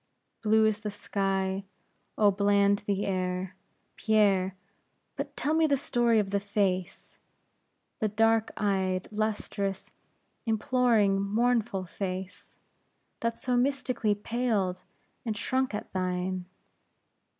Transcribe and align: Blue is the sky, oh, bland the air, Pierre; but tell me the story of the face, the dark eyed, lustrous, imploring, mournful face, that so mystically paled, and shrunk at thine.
Blue 0.41 0.65
is 0.65 0.79
the 0.79 0.89
sky, 0.89 1.65
oh, 2.17 2.31
bland 2.31 2.79
the 2.87 3.05
air, 3.05 3.55
Pierre; 3.97 4.55
but 5.15 5.37
tell 5.37 5.53
me 5.53 5.67
the 5.67 5.77
story 5.77 6.17
of 6.17 6.31
the 6.31 6.39
face, 6.39 7.19
the 7.99 8.07
dark 8.07 8.51
eyed, 8.57 9.07
lustrous, 9.11 9.91
imploring, 10.47 11.21
mournful 11.21 11.85
face, 11.85 12.57
that 13.19 13.37
so 13.37 13.55
mystically 13.55 14.15
paled, 14.15 14.81
and 15.23 15.37
shrunk 15.37 15.75
at 15.75 15.93
thine. 15.93 16.45